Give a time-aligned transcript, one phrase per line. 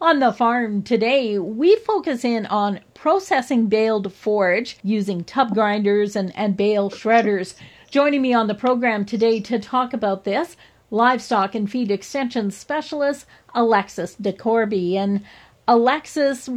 [0.00, 6.32] On the farm today, we focus in on processing baled forage using tub grinders and,
[6.36, 7.54] and bale shredders.
[7.90, 10.56] Joining me on the program today to talk about this,
[10.92, 13.26] livestock and feed extension specialist
[13.56, 14.94] Alexis DeCorby.
[14.94, 15.24] And
[15.66, 16.48] Alexis,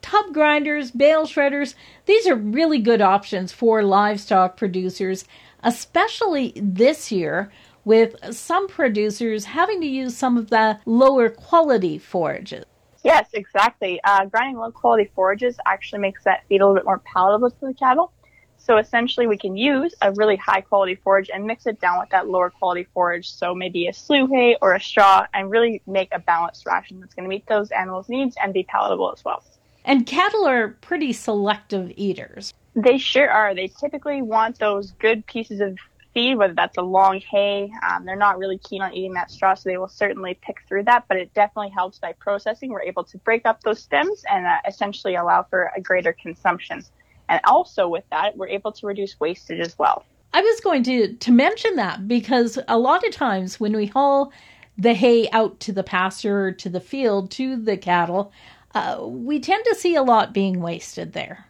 [0.00, 1.74] tub grinders, bale shredders,
[2.06, 5.26] these are really good options for livestock producers,
[5.62, 7.52] especially this year
[7.86, 12.64] with some producers having to use some of the lower quality forages.
[13.04, 14.00] Yes, exactly.
[14.02, 17.66] Uh, grinding low quality forages actually makes that feed a little bit more palatable to
[17.66, 18.12] the cattle.
[18.58, 22.10] So essentially, we can use a really high quality forage and mix it down with
[22.10, 23.30] that lower quality forage.
[23.30, 27.14] So maybe a slough hay or a straw, and really make a balanced ration that's
[27.14, 29.44] going to meet those animals' needs and be palatable as well.
[29.84, 32.52] And cattle are pretty selective eaters.
[32.74, 33.54] They sure are.
[33.54, 35.78] They typically want those good pieces of
[36.16, 37.70] feed, whether that's a long hay.
[37.86, 40.84] Um, they're not really keen on eating that straw, so they will certainly pick through
[40.84, 41.04] that.
[41.08, 42.70] But it definitely helps by processing.
[42.70, 46.82] We're able to break up those stems and uh, essentially allow for a greater consumption.
[47.28, 50.06] And also with that, we're able to reduce wastage as well.
[50.32, 54.32] I was going to, to mention that because a lot of times when we haul
[54.78, 58.32] the hay out to the pasture, to the field, to the cattle,
[58.74, 61.46] uh, we tend to see a lot being wasted there.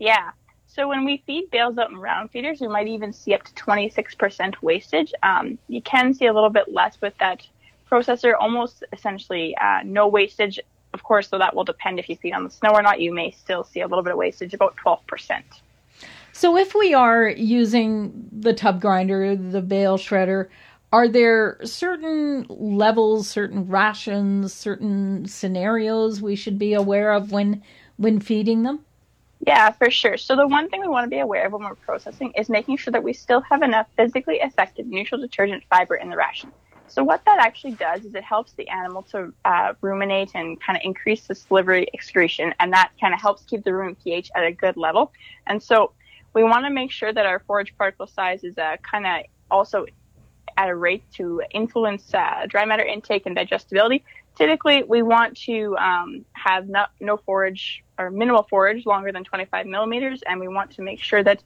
[0.00, 0.32] Yeah.
[0.74, 3.52] So when we feed bales out in round feeders, we might even see up to
[3.52, 5.12] 26% wastage.
[5.22, 7.46] Um, you can see a little bit less with that
[7.90, 10.58] processor, almost essentially uh, no wastage.
[10.94, 13.02] Of course, so that will depend if you feed on the snow or not.
[13.02, 15.42] You may still see a little bit of wastage, about 12%.
[16.32, 20.48] So if we are using the tub grinder, the bale shredder,
[20.90, 27.62] are there certain levels, certain rations, certain scenarios we should be aware of when
[27.98, 28.86] when feeding them?
[29.44, 30.16] Yeah, for sure.
[30.18, 32.76] So the one thing we want to be aware of when we're processing is making
[32.76, 36.52] sure that we still have enough physically effective neutral detergent fiber in the ration.
[36.86, 40.76] So what that actually does is it helps the animal to uh, ruminate and kind
[40.76, 44.44] of increase the salivary excretion, and that kind of helps keep the rumen pH at
[44.44, 45.12] a good level.
[45.46, 45.92] And so
[46.34, 49.86] we want to make sure that our forage particle size is uh, kind of also
[50.56, 54.04] at a rate to influence uh, dry matter intake and digestibility.
[54.36, 59.66] Typically, we want to um, have no, no forage or minimal forage longer than 25
[59.66, 61.42] millimeters, and we want to make sure that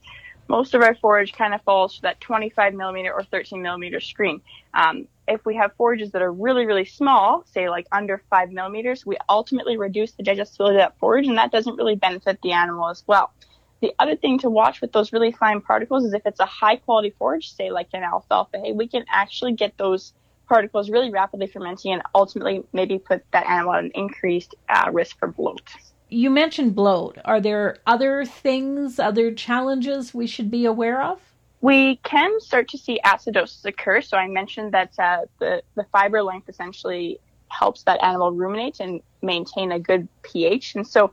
[0.48, 4.40] most of our forage kind of falls to that 25 millimeter or 13 millimeter screen.
[4.74, 9.04] Um, if we have forages that are really, really small, say like under five millimeters,
[9.04, 12.88] we ultimately reduce the digestibility of that forage, and that doesn't really benefit the animal
[12.88, 13.32] as well.
[13.80, 16.76] The other thing to watch with those really fine particles is if it's a high
[16.76, 20.14] quality forage, say like an alfalfa hay, we can actually get those
[20.48, 25.18] particles really rapidly fermenting and ultimately maybe put that animal at an increased uh, risk
[25.18, 25.62] for bloat.
[26.08, 27.18] You mentioned bloat.
[27.24, 31.20] Are there other things, other challenges we should be aware of?
[31.60, 34.00] We can start to see acidosis occur.
[34.00, 37.18] So I mentioned that uh, the, the fiber length essentially
[37.48, 40.76] helps that animal ruminate and maintain a good pH.
[40.76, 41.12] And so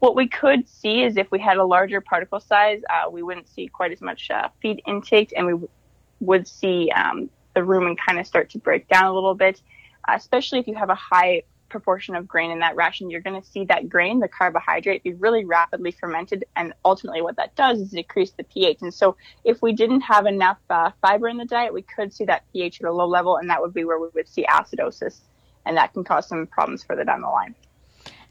[0.00, 3.48] what we could see is if we had a larger particle size, uh, we wouldn't
[3.48, 5.68] see quite as much uh, feed intake and we w-
[6.20, 9.60] would see um, the rumen kind of start to break down a little bit,
[10.08, 11.42] especially if you have a high
[11.74, 15.12] proportion of grain in that ration, you're going to see that grain, the carbohydrate, be
[15.14, 16.44] really rapidly fermented.
[16.54, 18.78] And ultimately, what that does is decrease the pH.
[18.82, 22.24] And so, if we didn't have enough uh, fiber in the diet, we could see
[22.26, 25.20] that pH at a low level, and that would be where we would see acidosis.
[25.66, 27.56] And that can cause some problems further down the line.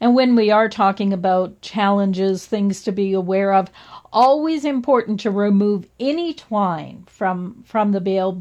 [0.00, 3.70] And when we are talking about challenges, things to be aware of,
[4.12, 8.32] always important to remove any twine from from the bale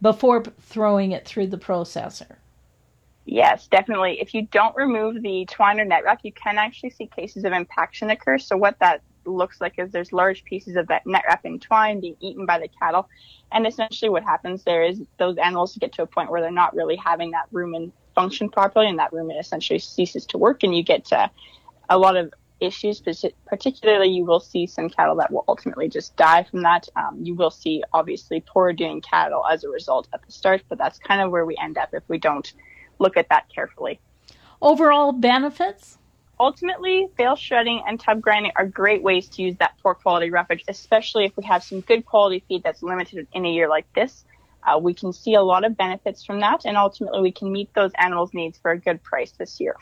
[0.00, 2.36] before throwing it through the processor.
[3.24, 4.20] Yes, definitely.
[4.20, 7.52] If you don't remove the twine or net wrap, you can actually see cases of
[7.52, 8.38] impaction occur.
[8.38, 12.00] So what that looks like is there's large pieces of that net wrap and twine
[12.00, 13.08] being eaten by the cattle.
[13.52, 16.74] And essentially what happens there is those animals get to a point where they're not
[16.74, 20.82] really having that rumen function properly and that rumen essentially ceases to work and you
[20.82, 21.10] get
[21.88, 23.02] a lot of issues,
[23.46, 26.88] particularly you will see some cattle that will ultimately just die from that.
[26.96, 30.78] Um, you will see obviously poor doing cattle as a result at the start, but
[30.78, 32.52] that's kind of where we end up if we don't
[32.98, 34.00] look at that carefully.
[34.60, 35.98] Overall benefits?
[36.40, 40.64] Ultimately, bale shredding and tub grinding are great ways to use that poor quality roughage,
[40.68, 44.24] especially if we have some good quality feed that's limited in a year like this.
[44.62, 47.72] Uh, we can see a lot of benefits from that, and ultimately we can meet
[47.74, 49.74] those animals' needs for a good price this year.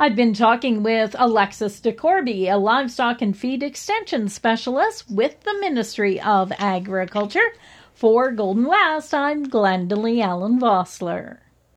[0.00, 6.18] I've been talking with Alexis DeCorby, a livestock and feed extension specialist with the Ministry
[6.18, 7.52] of Agriculture.
[7.92, 11.40] For Golden West, I'm Glendalee Allen Vossler.